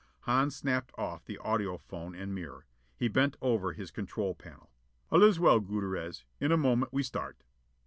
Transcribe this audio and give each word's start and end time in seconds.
Hans 0.21 0.55
snapped 0.55 0.91
off 0.97 1.25
the 1.25 1.37
audiphone 1.45 2.15
and 2.19 2.33
mirror. 2.33 2.65
He 2.97 3.07
bent 3.07 3.37
over 3.39 3.73
his 3.73 3.91
control 3.91 4.33
panel. 4.33 4.71
"All 5.11 5.21
is 5.21 5.39
well, 5.39 5.59
Gutierrez. 5.59 6.23
In 6.39 6.51
a 6.51 6.57
moment 6.57 6.91
we 6.91 7.03
start." 7.03 7.37